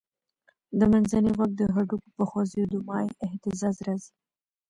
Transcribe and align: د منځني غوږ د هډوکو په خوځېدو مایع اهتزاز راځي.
د 0.79 0.81
منځني 0.91 1.31
غوږ 1.37 1.51
د 1.57 1.61
هډوکو 1.75 2.09
په 2.17 2.23
خوځېدو 2.29 2.77
مایع 2.89 3.11
اهتزاز 3.27 3.75
راځي. 3.87 4.11